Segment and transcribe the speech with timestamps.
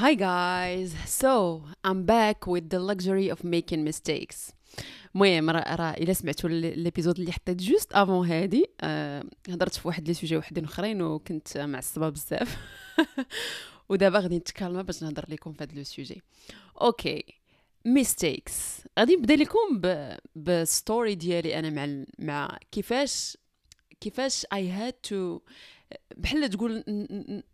[0.00, 0.94] Hi guys.
[1.06, 4.52] So, I'm back with the luxury of making mistakes.
[5.14, 10.08] المهم راه راه إلا سمعتوا l'épisode اللي حطيت juste avant هادي آه هضرت في واحد
[10.08, 12.56] les sujets وحدين أخرين وكنت معصبه بزاف
[13.88, 16.22] ودابا غادي نتكلم باش نهضر لكم في هذا le sujet
[16.80, 17.24] أوكي
[17.84, 19.80] mistakes غادي نبدا لكم
[20.36, 23.36] ب story ديالي أنا مع مع كيفاش
[24.00, 25.40] كيفاش اي هاد تو
[26.16, 26.84] بحال تقول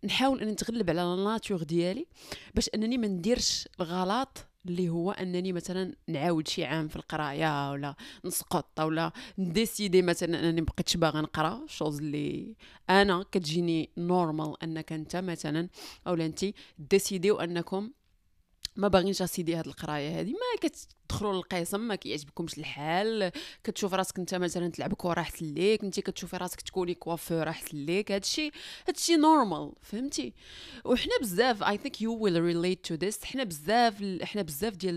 [0.04, 2.06] نحاول أني نتغلب على ال nature ديالي
[2.54, 7.94] باش أنني ما نديرش الغلط اللي هو أنني مثلا نعاود شي عام في القراية ولا
[8.24, 12.54] نسقط ولا نdécider مثلا أنني مبقيتش باغا نقرأ chose اللي
[12.90, 15.68] أنا كتجيني normal أنك أنت مثلا
[16.06, 16.44] أولا انت
[16.78, 17.90] décidé أنكم
[18.76, 23.32] ما باغينش اسيدي هاد القرايه هادي ما كتدخلوا للقسم ما كيعجبكمش الحال.
[23.64, 28.12] كتشوف راسك انت مثلا تلعب كره حت ليك انت كتشوفي راسك تكوني coiffeur حت ليك
[28.12, 28.50] هادشي
[28.88, 30.32] هادشي نورمال فهمتي؟
[30.84, 34.94] وحنا بزاف I think you will relate to this حنا بزاف حنا بزاف ديال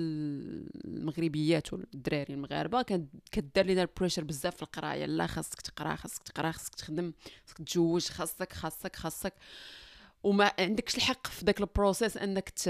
[0.86, 2.82] المغربيات والدراري المغاربة
[3.32, 7.14] كدار لينا ال pressure بزاف في القراية لا خاصك تقرا خاصك تقرا خاصك تخدم
[7.46, 9.34] خاصك تجوج خاصك خاصك خاصك.
[10.24, 12.68] وما عندكش الحق في ذاك ال process انك ت...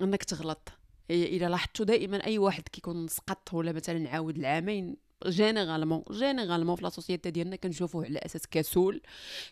[0.00, 0.68] انك تغلط.
[1.10, 6.88] الا لاحظتوا دائما أي واحد كيكون سقط ولا مثلا عاود العامين généralement généralement في la
[6.88, 9.00] société ديالنا كنشوفوه على أساس كسول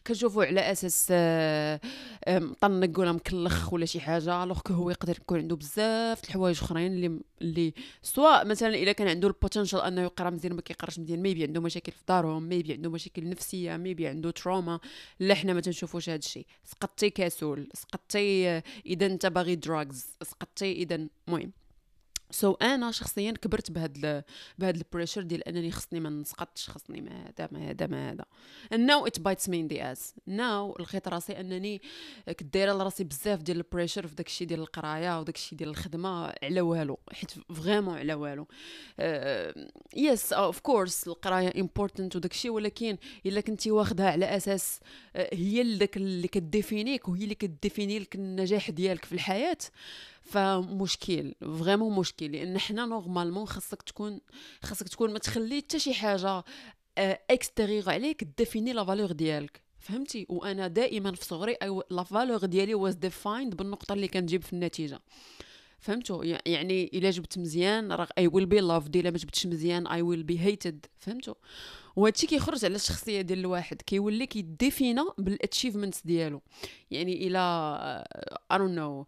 [0.07, 1.81] كنشوفوه على أساس آه،
[2.29, 7.21] مطنق ولا مكلخ ولا شي حاجة alors هو يقدر يكون عنده بزاف الحوايج أخرين اللي
[7.43, 11.43] اللي سواء مثلا إلا كان عنده ال potential أنه يقرأ مزيان ما كيقرأش مزيان maybe
[11.43, 14.81] عنده مشاكل في دارهم maybe عنده مشاكل نفسية maybe عنده trauma
[15.21, 16.47] لا حنا ما تنشوفوش هذا الشيء.
[16.65, 21.53] سقطتي كسول سقطتي آه، إذا أنت باغي drugs سقطتي إذا المهم.
[22.33, 24.25] so so أنا شخصيا كبرت بهاد
[24.59, 28.25] بهاد ال pressure ديال انني خصني ما نسقطش خصني ما هذا ما هذا ما هذا
[28.77, 31.83] now it bites me in the ass now لقيت راسي انني
[32.27, 36.61] كنت دايره لراسي بزاف ديال ال pressure في داكشي ديال القراية وداكشي ديال الخدمة على
[36.61, 38.47] والو حيت vraiment على والو.
[39.97, 42.97] yes of course القراية important وداكشي ولكن
[43.27, 47.99] إلا كنتي واخدها على أساس uh, هي اللي ك défini ك وهي اللي ك défini
[47.99, 49.59] لك النجاح ديالك في الحياة
[50.23, 54.21] فمشكل vraiment مشكل لأن حنا normalement خاصك تكون
[54.63, 56.45] خاصك تكون ما تخلي حتى شي حاجة
[57.31, 59.63] extérieur عليك définit la valeur ديالك.
[59.79, 61.57] فهمتي؟ وأنا دائما في صغري
[61.91, 65.01] la valeur ديالي was defined بالنقطة اللي كنجيب في النتيجة.
[65.79, 70.03] فهمتوا يعني إلا جبت مزيان راه I will be loved إلا ما جبتش مزيان I
[70.03, 71.35] will be hated فهمتوا
[71.97, 76.43] وهادشي كيخرج على الشخصية ديال الواحد كيولي كيديفينا بال achievements ديالو.
[76.91, 77.39] يعني إلى
[78.53, 79.07] I don't know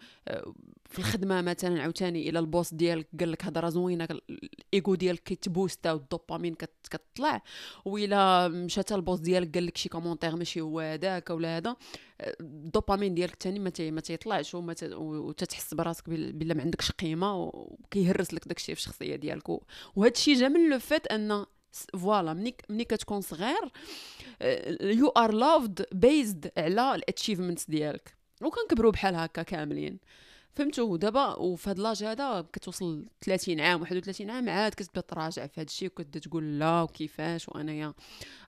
[0.85, 5.46] في الخدمة مثلا عاوتاني إلى ال boss ديالك قال لك هضره زوينة الإيغو ديالك كيت
[5.46, 7.43] boost ا والدوبامين كتطلع.
[7.85, 11.77] وإلا مشات ال boss ديالك قال لك شي commentaire ماشي هو هذاك ولا هذا.
[12.41, 18.75] الدوبامين ديالك ثاني ما ما تيطلعش وتتحس براسك بلا ما عندكش قيمة وكيهرس لك داكشي
[18.75, 19.49] في الشخصية ديالك.
[19.97, 21.47] وهذا الشيء جا من le fait أن
[21.93, 23.71] voilà ملي ملي كتكون صغير
[24.81, 28.15] you are loved based على ال achievements ديالك.
[28.43, 29.99] وكنكبروا بحال هكا كاملين.
[30.53, 35.61] فهمتوا دابا وفي هاد l'âge هذا كتوصل 30 عام 31 عام عاد كتبدا تراجع في
[35.61, 37.95] هاد الشيء وكتبدا تقول لا وكيفاش وانايا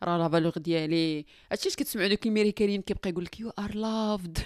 [0.02, 1.24] راه la valeur ديالي.
[1.52, 4.38] هادشي كتسمعوا دوك الميريكانيين كيبقى يقول لك you are loved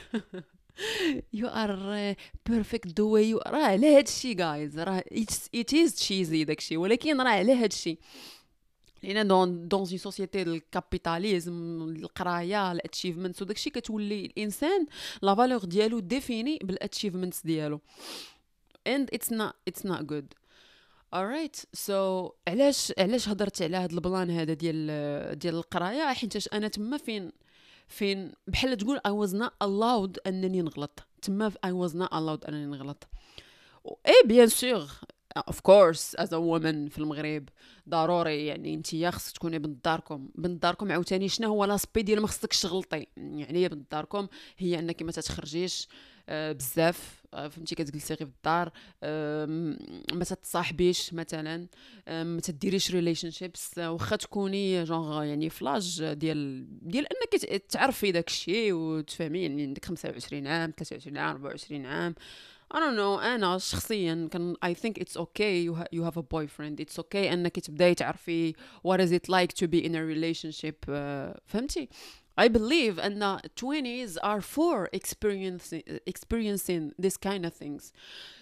[1.33, 2.15] you are
[2.47, 5.05] perfect the way راه على هادشي جايز راه
[5.55, 7.99] it is cheesy داكشي ولكن راه على هادشي
[9.03, 14.87] لأن dans dans une société ال capitalism القراية ال achievements وداكشي كتولي الإنسان
[15.23, 17.81] la valeur ديالو définie بال achievements ديالو.
[18.89, 20.35] And it's not it's not good.
[21.15, 26.69] Alright so علاش علاش هضرت على هذا ال plan هذا ديال ديال القراية؟ حيت أنا
[26.69, 27.33] تما فين
[27.89, 31.07] فين بحال تقول I was not allowed أنني نغلط.
[31.23, 33.09] تما I was not allowed أنني نغلط.
[34.07, 34.91] et bien sûr
[35.37, 37.49] of course as woman في المغرب
[37.89, 40.29] ضروري يعني انت خصك تكوني بنت داركم.
[40.35, 45.03] بنت داركم عاوتاني شنو هو l'aspect ديال ما خصكش تغلطي يعني بنت داركم هي انك
[45.03, 45.89] ما تتخرجيش
[46.29, 48.73] آه بزاف آه فهمتي؟ كتجلسي غير في الدار
[49.03, 49.47] آه
[50.13, 51.67] ما تتصاحبيش مثلا
[52.09, 58.29] آه ما تديريش relationships واخا تكوني jeune يعني ف l'âge ديال ديال انك تعرفي داك
[58.29, 62.15] الشيء وتفهمي يعني عندك 25 عام 23 عام 24 عام.
[62.74, 66.24] I don't know انا شخصيا كان I think it's okay you, ha you have a
[66.24, 68.54] boyfriend it's okay انك تبداي تعرفي
[68.88, 71.90] what is it like to be in a relationship uh, فهمتي
[72.38, 77.94] I believe أن 20s are for experiencing experiencing this kind of things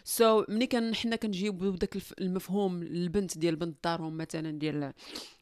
[0.03, 4.93] so ملي كان حنا كنجيبو داك المفهوم للبنت ديال بنت دارهم مثلا ديال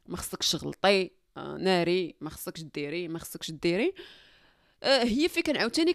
[0.06, 4.25] ما خصكش تغلطي ناري ما خصكش ديري ما خصكش ديري آه،
[4.83, 5.93] هي في كان عاوتاني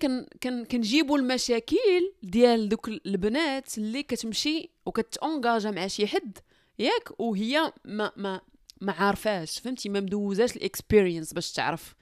[0.71, 6.37] كنجيبوا المشاكل ديال دوك البنات اللي كتمشي وكت engage ا مع شي حد
[6.79, 8.41] ياك؟ وهي ما ما
[8.81, 11.95] ما عارفاش فهمتي؟ ما مدوزاش ال experience باش تعرف.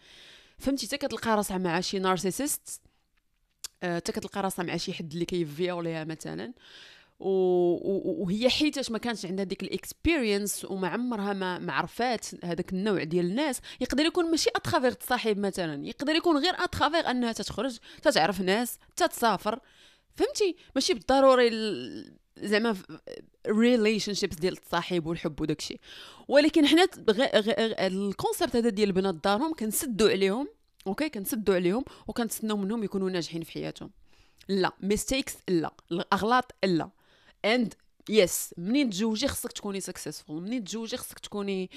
[0.57, 2.81] فهمتي؟ حتى كتلقى راسها مع شي narcissist
[3.83, 6.53] حتى كتلقى راسها مع شي حد اللي كيفيولي ها مثلا.
[7.19, 13.03] وهي حيتاش ما كانش عندها ديك ال experience وما عمرها ما ما عرفات هذاك النوع
[13.03, 13.61] ديال الناس.
[13.81, 15.87] يقدر يكون ماشي à travers تصاحب مثلا.
[15.87, 19.59] يقدر يكون غير à travers أنها تتخرج تتعرف ناس تتسافر.
[20.15, 21.49] فهمتي؟ ماشي بالضروري
[22.37, 22.75] زعما
[23.47, 25.79] relationships ديال التصاحب والحب وداكشي
[26.27, 26.87] ولكن حنا
[27.79, 30.47] ال concept هذا ديال البنات دارهم كنسدوا عليهم
[30.87, 33.91] okay؟ كنسدوا عليهم وكنتسناو منهم يكونوا ناجحين في حياتهم.
[34.47, 34.71] لا.
[34.81, 35.73] mistakes لا.
[35.91, 36.89] الأغلاط لا.
[37.45, 37.73] and
[38.09, 41.69] yes منين تزوجي خصك تكوني successful منين تزوجي خصك تكوني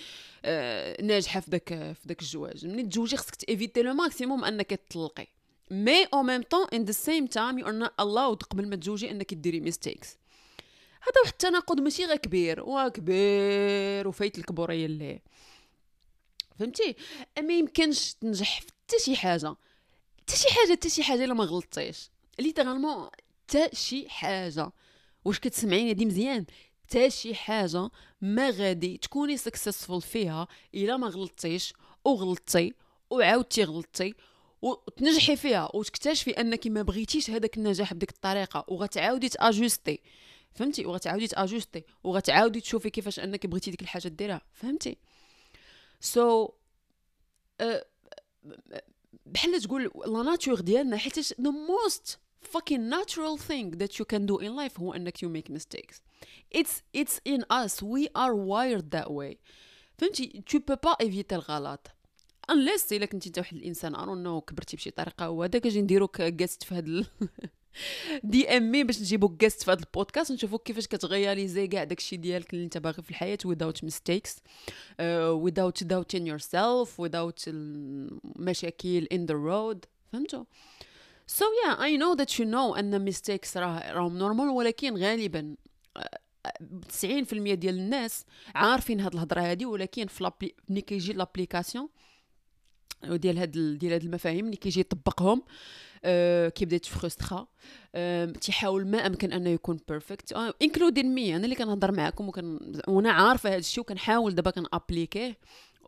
[0.44, 2.66] آه ناجحة في داك في داك الزواج.
[2.66, 5.26] منين تزوجي خصك ت évité ي le maximum أنك تطلقي
[5.70, 9.10] mais au même temps in the same time you are not allowed قبل ما تزوجي
[9.10, 10.16] أنك ديري mistakes
[11.02, 12.62] هذا واحد التناقض ماشي غير كبير.
[12.62, 15.20] وكبير وفايت الكبوريه اللي.
[16.58, 16.96] فهمتي؟
[17.40, 19.56] ما يمكنش تنجح في حتى شي حاجة.
[20.18, 22.10] حتى شي حاجة حتى شي حاجة إلا ما غلطتيش.
[22.38, 23.08] littéralement
[23.48, 24.72] حتى شي حاجة.
[25.24, 26.46] واش كتسمعيني دي مزيان.
[26.92, 27.90] حتى شي حاجة
[28.20, 31.74] ما غادي تكوني successful فيها إلا ما غلطتيش
[32.04, 32.74] وغلطتي
[33.10, 34.14] وعاودتي غلطتي
[34.62, 40.00] وتنجحي فيها وتكتشفي أنك ما بغيتيش هذاك النجاح بديك الطريقة وغتعاودي تأجوستي.
[40.54, 44.40] فهمتي؟ وغتعاودي تأجوستي وغتعاودي تشوفي كيفاش أنك بغيتي ديك الحاجة ديرها.
[44.52, 44.96] فهمتي؟
[46.00, 46.50] سو so,
[47.62, 47.84] uh,
[49.26, 52.16] بحال تقول لا ناتور ديالنا حيت the most
[52.56, 55.96] fucking natural thing that you can do in life هو انك you make mistakes.
[56.58, 57.82] It's it's in us.
[57.82, 59.36] We are wired that way.
[59.98, 61.86] فهمتي؟ Tu peux pas éviter الغلط
[62.50, 65.30] unless إلا كنتي انت واحد الإنسان I don't know كبرتي بشي طريقة.
[65.30, 67.06] وهذا كاجي نديروك juste في هاد
[68.24, 72.16] DM mais باش نجيبوك guest في هذا البودكاست نشوفوك كيفاش كت réalise ي كاع داكشي
[72.16, 74.30] ديالك اللي انت باغي في الحياة without mistakes.
[74.30, 79.78] uh, without doubting yourself without المشاكل in the road.
[80.12, 80.44] فهمتوا
[81.38, 85.56] so yeah I know that you know أن mistakes راه راهم normal ولكن غالبا
[86.48, 88.24] 90% ديال الناس
[88.54, 90.30] عارفين هاد الهضرة هادي ولكن في
[90.68, 91.88] ملي كيجي l'application
[93.04, 95.42] ديال هاد ديال هاد المفاهيم ملي كيجي يطبقهم
[96.04, 97.46] أه كيبدا يت frustrate ا
[97.94, 103.12] أه تيحاول ما أمكن أنه يكون perfect including me أنا اللي كنهضر معاكم وكن وأنا
[103.12, 105.38] عارفة هذا الشيء وكنحاول دابا كن appliquer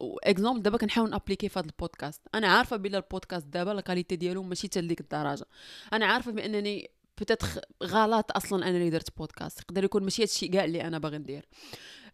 [0.00, 2.20] exemple دابا كنحاول ن appliquer في هذا البودكاست.
[2.34, 5.46] أنا عارفة بلا البودكاست دابا la qualité ديالو ماشي حتى لديك الدرجة.
[5.92, 10.64] أنا عارفة بأنني peut-être غلط أصلا أنا اللي درت بودكاست يقدر يكون ماشي هادشي كاع
[10.64, 11.48] اللي أنا باغي ندير.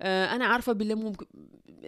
[0.03, 1.27] آه، أنا عارفة بلي ممكن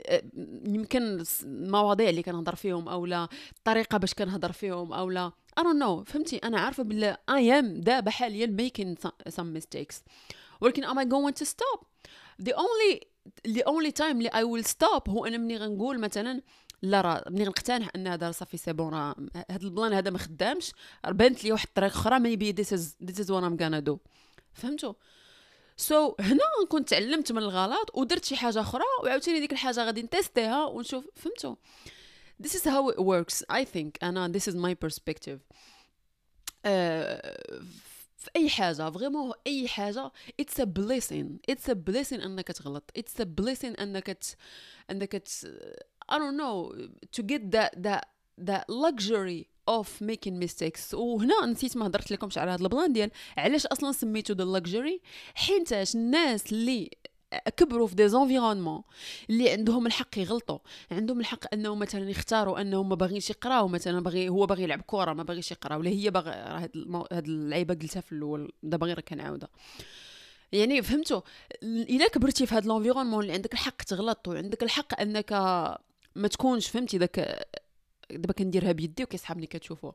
[0.07, 0.23] آه،
[0.67, 3.29] يمكن المواضيع اللي كنهضر فيهم أو لا
[3.59, 5.33] الطريقة باش كنهضر فيهم أو لا.
[5.61, 9.97] I don't know فهمتي؟ أنا عارفة بلي I am دابا حاليا making some mistakes.
[10.61, 11.85] ولكن am I going to stop
[12.43, 13.12] the only
[13.49, 16.43] the only time اللي I will stop هو أنا ملي غنقول مثلا
[16.83, 19.15] لا راه ملي غنقتنع أن هذا صافي c'est bon راه
[19.51, 20.73] هذا ال plan هذا ما خدامش.
[21.09, 23.99] بانت لي واحد الطريق أخرى maybe this is this is what I'm gonna do
[24.53, 24.93] فهمتوا
[25.77, 30.03] so so, هنا نكون تعلمت من الغلط ودرت شي حاجة أخرى وعاوتاني ديك الحاجة غادي
[30.03, 31.05] نتيستيها ونشوف.
[31.17, 31.55] فهمتوا
[32.43, 33.91] this is how it works I think.
[34.03, 35.39] أنا this is my perspective.
[36.67, 36.73] uh,
[38.23, 40.13] في أي حاجة vraiment أي حاجة.
[40.41, 42.91] it's a blessing it's a blessing إنك تغلط.
[42.97, 44.37] it's a blessing إنك ت...
[44.91, 45.29] إنك ت...
[46.13, 46.57] I don't know
[47.17, 48.05] to get that that
[48.49, 50.95] that luxury of making mistakes.
[50.95, 55.01] وهنا نسيت ما هضرت لكمش على هذا ال plan ديال علاش أصلا سميتو the luxury
[55.35, 56.91] حيتاش الناس اللي
[57.57, 58.83] كبروا في des environnements
[59.31, 60.59] اللي عندهم الحق يغلطوا.
[60.91, 65.13] عندهم الحق أنهم مثلا يختاروا أنهم ما باغينش يقراو مثلا باغي هو باغي يلعب كره
[65.13, 67.07] ما باغيش يقرا ولا هي باغي هاد المو...
[67.13, 69.49] هاد اللعيبة قلتها في الأول دابا غير كنعاودها
[70.53, 71.21] يعني فهمتوا؟
[71.63, 75.33] إلا كبرتي في هاد l'environnement اللي عندك الحق تغلط وعندك الحق أنك
[76.17, 77.47] ما تكونش فهمتي؟ داك
[78.11, 79.93] دابا كنديرها بيدي وكيسحبني كتشوفوا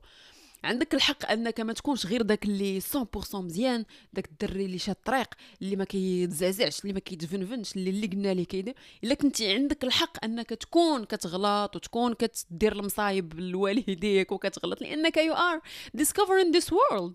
[0.64, 5.28] عندك الحق أنك ما تكونش غير داك اللي 100% مزيان داك الدري اللي شاد الطريق
[5.62, 8.76] اللي ما كيتزعزعش اللي ما كيتفنفنش اللي اللي قلنا ليه كيدير.
[9.04, 15.62] إلا كنتي عندك الحق أنك تكون كتغلط وتكون كتدير المصايب لوالديك وكتغلط لأنك you are
[16.02, 17.14] discovering this world.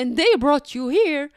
[0.00, 1.30] And they brought you here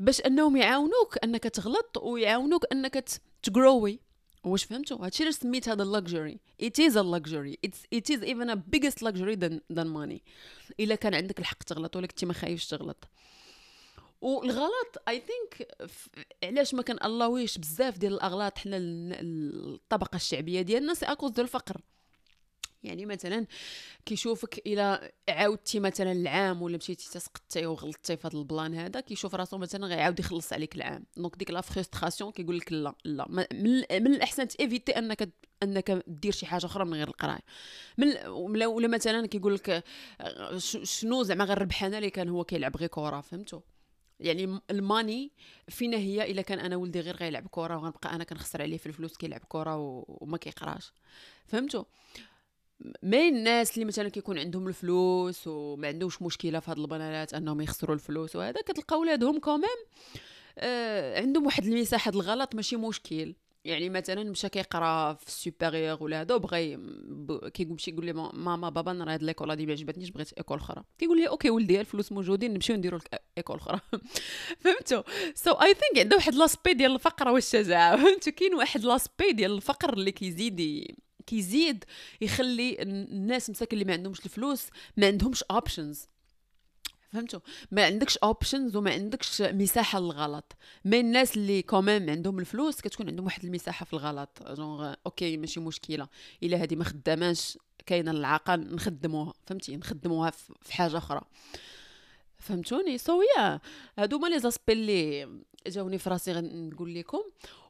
[0.00, 3.04] باش أنهم يعاونوك أنك تغلط ويعاونوك أنك
[3.42, 4.00] تجروي
[4.52, 7.56] واش فهمتوا هادشي اللي سميت هذا ال luxury a luxury.
[7.66, 10.20] It's it is even a biggest luxury than than money.
[10.80, 13.08] إلا كان عندك الحق تغلط ولا كنتي ما خايفش تغلط.
[14.20, 15.68] والغلط I think
[16.44, 21.30] علاش ما كان allow يوش بزاف ديال الأغلاط حنا الطبقة الشعبية ديالنا c'est à cause
[21.30, 21.80] ديال الفقر.
[22.82, 23.46] يعني مثلا
[24.06, 29.34] كيشوفك إلى عاودتي مثلا العام ولا مشيتي تسقطتي وغلطتي في هذا ال plan هذا كيشوف
[29.34, 31.04] راسو مثلا غيعاود يخلص عليك العام.
[31.16, 33.28] donc ديك la frustration كيقول لك لا لا.
[33.52, 35.28] من, الأحسن تيفيتي أنك
[35.62, 37.42] أنك دير شي حاجة أخرى من غير القراية.
[37.98, 39.84] من ولا مثلا كيقول لك
[40.82, 43.60] شنو زعما غير ربح أنا اللي كان هو كيلعب غير كره فهمتوا
[44.20, 45.32] يعني ال money
[45.68, 49.16] فينا هي إلا كان أنا ولدي غير غيلعب كره وغنبقى أنا كنخسر عليه في الفلوس
[49.16, 50.92] كيلعب كره وما كيقراش.
[51.46, 51.84] فهمتوا
[53.02, 57.94] mais الناس اللي مثلا كيكون عندهم الفلوس وما عندهمش مشكلة في هاد البنات أنهم يخسروا
[57.94, 59.78] الفلوس وهذا كتلقى ولادهم quand même
[60.58, 63.34] آه عندهم واحد المساحه الغلط ماشي مشكل.
[63.64, 66.78] يعني مثلا مشى كيقرا في ال supérieur ولا هذا وبغى
[67.54, 70.84] كيمشي يقول لي ماما بابا أنا هاد l'école هادي ما عجبتنيش بغيت école أخرى.
[70.98, 73.80] كيقول لي OK ولدي الفلوس موجودين نمشيو نديرو لك école أخرى.
[74.60, 75.02] فهمتو؟
[75.34, 77.96] so I think عنده واحد l'aspect ديال الفقر والشجاعة.
[78.02, 80.60] فهمتو؟ كاين واحد l'aspect ديال الفقر اللي كيزيد
[81.28, 81.84] كيزيد
[82.20, 84.66] يخلي الناس مساكن اللي ما عندهمش الفلوس
[84.96, 86.06] ما عندهمش options
[87.12, 90.56] فهمتوا؟ ما عندكش options وما عندكش مساحة للغلط.
[90.84, 94.42] mais الناس اللي quand même عندهم الفلوس كتكون عندهم واحد المساحة في الغلط.
[94.48, 96.08] genre OK ماشي مشكلة.
[96.42, 99.34] إلا هذه ما خداماش كاينة العاقه نخدموها.
[99.46, 100.30] فهمتي؟ نخدموها
[100.62, 101.20] في حاجة أخرى.
[102.38, 103.60] فهمتوني؟ so yeah
[103.98, 105.28] هادو هما les aspects اللي
[105.66, 107.22] جاوني في راسي غنقول لكم.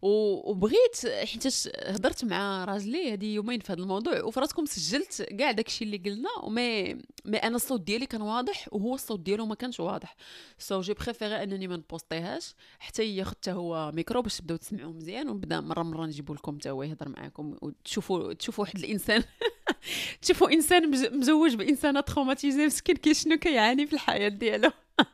[0.02, 5.84] وبغيت حيت هضرت مع راجلي هذه يومين في هذا الموضوع وفي راسكم سجلت كاع داكشي
[5.84, 10.16] اللي قلنا ومي مي أنا الصوت ديالي كان واضح وهو الصوت ديالو ما كانش واضح.
[10.58, 15.28] so j'ai préféré انني ما نبوستيهاش حتى ياخذ حتى هو ميكرو باش تبداو تسمعوه مزيان
[15.28, 19.24] ونبدا مرة مرة نجيبو لكم حتى هو يهضر معاكم وتشوفوا تشوفوا واحد الإنسان.
[20.22, 24.70] تشوفوا إنسان مزوج بانسانه traumatisé مسكين كي شنو كيعاني في الحياة ديالو.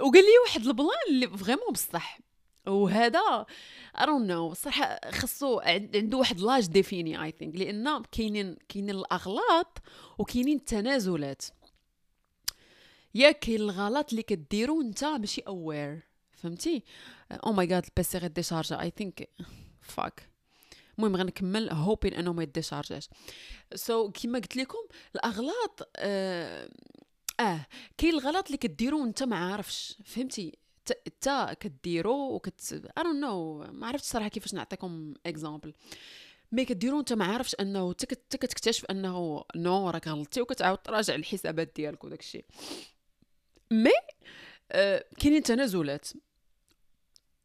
[0.00, 2.18] وقال لي واحد ال plan اللي vraiment بصح
[2.66, 3.46] وهذا
[3.98, 9.78] don't know صراحة خصو عنده واحد l'âge défini I think لأن كاينين كاينين الأغلاط
[10.18, 11.42] وكاينين التنازلات.
[13.14, 16.00] يا كاين الغلط اللي كديرو انت ماشي aware
[16.32, 16.84] فهمتي؟
[17.32, 19.28] oh my god ال PC غير ديشارجا I think
[19.82, 20.30] fuck
[20.98, 23.08] المهم غنكمل hoping أنه ما يديشارجاش
[23.74, 24.78] so so, كيما قلت لكم
[25.14, 26.70] الأغلاط آه
[27.40, 27.66] آه
[27.98, 30.58] كاين الغلط اللي كديرو وانت ما عارفش فهمتي؟
[31.20, 35.74] تا كديرو وكت I don't know ما عرفتش صراحة كيفاش نعطيكم exemple
[36.52, 41.72] mais كديرو انت ما عارفش انه تا كتكتشف انه non راك غلطتي وكتعاود تراجع الحسابات
[41.76, 42.44] ديالك وداك الشيء.
[43.70, 43.90] mais
[44.72, 46.08] آه كاينين تنازلات.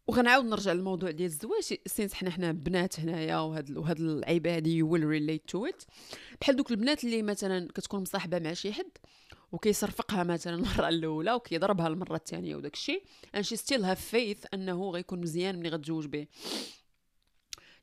[0.07, 5.03] وغنعاود نرجع للموضوع ديال الزواج since حنا حنا بنات هنايا وهاد وهاد اللعيبة هادي will
[5.03, 5.83] relate to it
[6.41, 8.91] بحال دوك البنات اللي مثلا كتكون مصاحبة مع شي حد
[9.51, 13.03] وكيصرفقها مثلا المرة الأولى وكيضربها المرة الثانية وداك الشيء.
[13.35, 16.27] and she still have faith أنه غيكون مزيان ملي غتزوج به.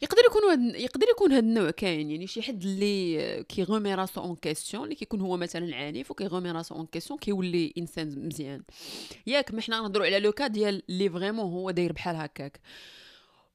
[0.02, 2.10] يقدر يكون هاد يقدر يكون هاد النوع كاين.
[2.10, 6.74] يعني شي حد اللي كيغومي راسو en question اللي كيكون هو مثلا عنيف وكيغومي راسو
[6.74, 8.62] en question كيولي إنسان مزيان.
[9.26, 12.60] ياك ما حنا نهضروا على le cas ديال اللي vraiment هو داير بحال هكاك.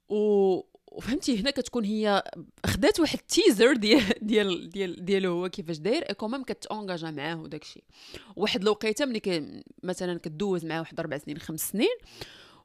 [0.10, 0.62] و
[0.98, 2.24] وفهمتي هنا كتكون هي
[2.66, 7.12] خدات واحد ال teaser ديال ديال ديال ديالو هو كيفاش داير et quand même كتونجاجا
[7.12, 7.84] معاه وداك الشيء
[8.36, 11.98] واحد الوقيته ملي مثلا كدوز معاه واحد أربع سنين خمس سنين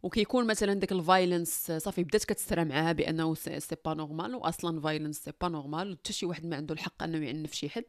[0.02, 5.18] وكيكون مثلا داك ال violence صافي بدات كتسرى معاها بأنه c'est pas normal واصلا violence
[5.18, 7.84] c'est pas normal حتى شي واحد ما عنده الحق أنه يعنف شي حد.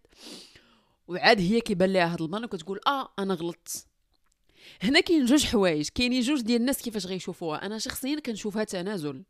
[1.07, 3.87] وعاد هي كيبان ليها هاد ال plan وكتقول آه أنا غلطت.
[4.81, 7.65] هنا كاين جوج حوايج كاينين جوج ديال الناس كيفاش غيشوفوها.
[7.65, 9.23] أنا شخصيا كنشوفها تنازل.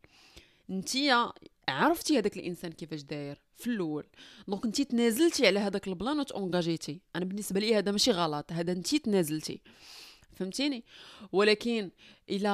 [0.70, 1.32] انتيا
[1.68, 4.06] عرفتي هذاك الإنسان كيفاش داير في الأول.
[4.48, 8.72] donc انتي تنازلتي على هذاك ال plan وتونجاجيتي أنا بالنسبة لي هذا ماشي غلط هذا
[8.72, 9.60] انتي تنازلتي.
[10.34, 10.84] فهمتيني؟
[11.32, 11.90] ولكن
[12.30, 12.48] إلى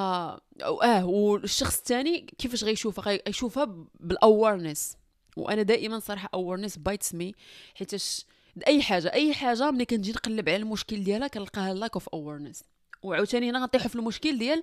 [0.62, 4.97] أو آه والشخص الثاني كيفاش غيشوفها غيشوفها بال awareness
[5.37, 7.35] وأنا دائما صراحة awareness bites me
[7.75, 8.26] حيتاش
[8.67, 12.65] أي حاجة أي حاجة ملي كنجي نقلب على المشكل ديالها كنلقاها lack of awareness
[13.02, 14.62] وعاوتاني هنا غنطيحوا في المشكل ديال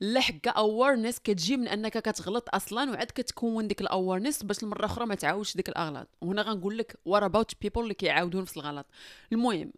[0.00, 4.86] lack of awareness كتجي من أنك كتغلط أصلا وعاد كتكون ديك ال awareness باش المرة
[4.86, 6.08] أخرى ما تعاودش ديك الأغلاط.
[6.20, 8.86] وهنا غنقول لك what about people اللي كيعاودوا نفس الغلط.
[9.32, 9.72] المهم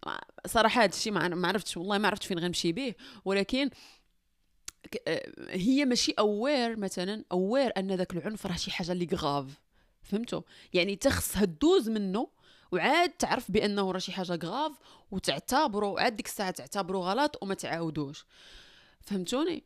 [0.47, 3.71] صراحة هذا الشيء ما عرفتش والله ما عرفت فين غنمشي به ولكن
[5.09, 9.61] آه، هي ماشي aware مثلا aware أن ذاك العنف راه شي حاجة اللي grave
[10.03, 10.43] فهمتوا
[10.73, 12.29] يعني تخص دوز منه
[12.73, 14.73] وعاد تعرف بأنه راه شي حاجة grave
[15.11, 18.27] وتعتبرو عاد ديك الساعة تعتبرو غلط وما تعاودوش.
[19.01, 19.65] فهمتوني؟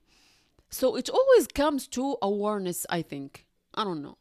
[0.70, 3.46] So it always comes to awareness I think.
[3.76, 4.16] I don't know.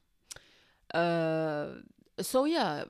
[0.93, 1.81] Uh,
[2.21, 2.85] so yeah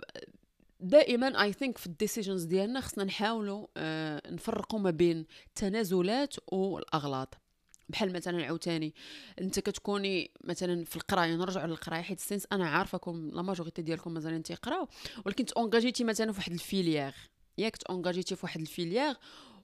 [0.79, 7.42] دائما I think في ال decisions ديالنا خصنا نحاولوا uh, نفرقوا ما بين التنازلات والأغلاط.
[7.89, 8.93] بحال مثلا عاوتاني
[9.41, 14.43] أنت كتكوني مثلا في القراية نرجعوا للقراية حيت since أنا عارفاكم la majorité ديالكم مازالين
[14.43, 14.87] تيقراو
[15.25, 17.13] ولكن تونجاجيتي مثلا في واحد ال filière.
[17.57, 19.15] ياك تونجاجيتي في واحد ال filière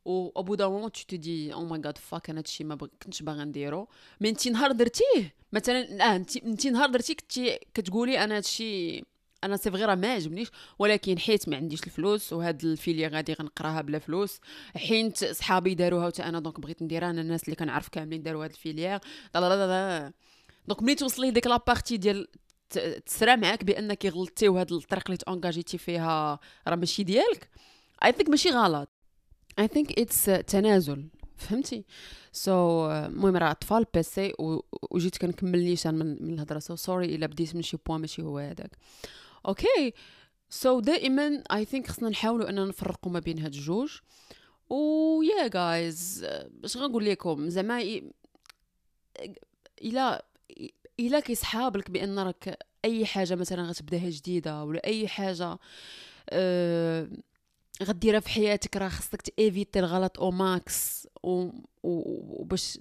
[0.06, 3.22] و au bout d'un moment tu dis oh my God fuck أنا هادشي ما كنتش
[3.22, 3.88] باغا نديرو.
[4.22, 9.04] mais انت نهار درتيه مثلا آه انت نهار درتيه كنتي كتقولي أنا هادشي
[9.44, 10.48] أنا c'est vrai راه ما عجبنيش
[10.80, 14.40] ولكن حيت ما عنديش الفلوس وهاد ال filière غادي غنقراها بلا فلوس.
[14.76, 18.50] حيت صحابي داروها وتا أنا donc بغيت نديرها أنا الناس اللي كنعرف كاملين داروا هاد
[18.50, 19.02] ال filière
[20.68, 22.28] donc ملي توصلي ديك la partie ديال
[23.06, 27.50] تسرى معاك بأنك غلطتي وهاد الطريق اللي تونجاجيتي فيها راه ماشي ديالك.
[28.06, 28.90] I think ماشي غلط.
[29.60, 31.08] I think it's تنازل.
[31.38, 31.86] فهمتي؟
[32.32, 34.34] so so, المهم راه طفا ل PC
[34.92, 36.60] وجيت كنكمل نيشان من, من الهضرة.
[36.60, 38.72] so so, sorry إلا بديت من شي point ماشي هو هذاك.
[39.46, 39.94] okay.
[40.50, 44.00] so دائما I think خصنا نحاولوا أننا نفرقوا ما بين هاد الجوج.
[44.70, 48.02] و يا guys باش غنقول لكم؟ زعما
[49.82, 50.26] الا
[51.00, 55.60] إلا كيصحابلك بأن راك أي حاجة مثلا غتبداها جديدة ولا أي حاجة
[56.30, 57.10] أه
[57.84, 61.08] غديرها في حياتك راه خصك تيفيتي الغلط au max
[61.84, 62.80] وباش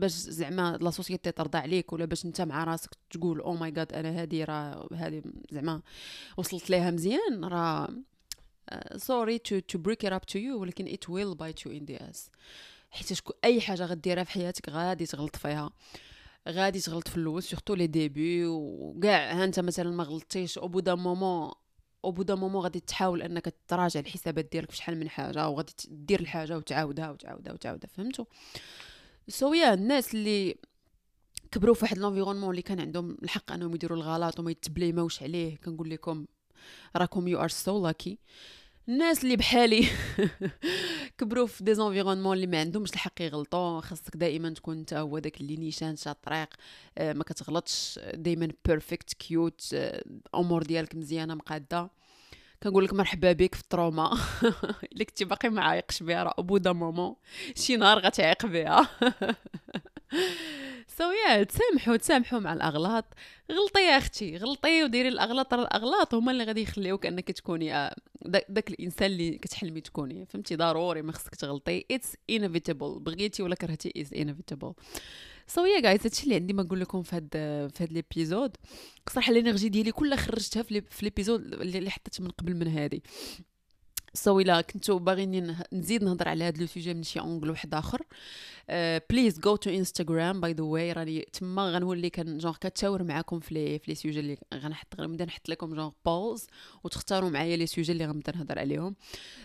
[0.00, 3.92] باش زعما la société ترضى عليك ولا باش انت مع راسك تقول oh my God
[3.92, 5.82] أنا هادي راه هادي زعما
[6.36, 7.88] وصلت ليها مزيان راه
[8.96, 12.30] sorry to to break up to you ولكن it will bite you in the ass
[12.90, 15.70] حيت أي حاجة غديرها في حياتك غادي تغلط فيها.
[16.48, 19.44] غادي تغلط في الأول surtout les débuts وكاع.
[19.44, 21.52] انت مثلا ما غلطتيش au bout d'un moment
[22.04, 25.72] au bout d'un moment غادي تحاول أنك تراجع الحسابات ديالك في شحال من حاجة وغادي
[25.88, 28.24] دير الحاجة وتعاودها وتعاودها وتعاودها فهمتوا
[29.30, 30.56] so يا الناس اللي
[31.52, 35.90] كبروا في واحد l'environnement اللي كان عندهم الحق أنهم يديروا الغلط وما يتبليماوش عليه كنقول
[35.90, 36.26] لكم
[36.96, 38.18] راكم you are so lucky
[38.88, 39.88] الناس اللي بحالي
[41.18, 45.40] كبروا في des environnements اللي ما عندهمش الحق يغلطوا خاصك دائما تكون أنت هو داك
[45.40, 46.48] اللي نيشان شا الطريق
[46.98, 49.76] آه، ما كتغلطش دائما perfect cute
[50.34, 51.90] امور ديالك مزيانة مقادة.
[52.62, 54.18] كنقول لك مرحبا بك في ال trauma.
[54.92, 57.14] إلا كنتي باقي ما عايقش بها راه au bout d'un moment
[57.54, 58.88] شي نهار غتعيق بها.
[60.98, 63.04] so يا تسامحوا تسامحوا مع الأغلاط.
[63.52, 65.54] غلطي يا أختي غلطي وديري الأغلاط.
[65.54, 67.96] راه الأغلاط هما اللي غادي يخليوك أنك تكوني آه،
[68.48, 70.26] داك الإنسان اللي كتحلمي تكوني.
[70.26, 71.84] فهمتي؟ ضروري ما خصك تغلطي.
[71.90, 74.72] it's inevitable بغيتي ولا كرهتي is inevitable
[75.54, 77.28] so يا جايز هادشي اللي عندي ما نقول لكم في هاد
[77.74, 78.56] في هاد l'épisode
[79.10, 83.02] صراحة ال energy ديالي كلها خرجتها في l'épisode اللي حطيت من قبل من هادي.
[84.14, 88.02] so إلا كنتو باغيين نزيد نهضر على هذا le sujet من شي angle واحد آخر.
[89.10, 93.54] please go to Instagram by the way راني تما غنولي كان جونغ كتشاور معاكم في
[93.54, 96.46] لي في لي سوجي اللي غنحط غنبدا نحط لكم جونغ بوز
[96.84, 98.96] وتختاروا معايا les sujets اللي غنبدا نهضر عليهم.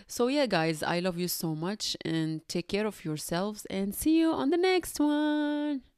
[0.08, 4.16] so يا guys I love you so much and take care of yourselves and see
[4.22, 5.95] you on the next one.